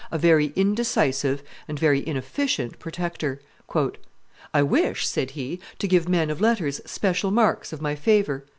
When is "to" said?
5.77-5.87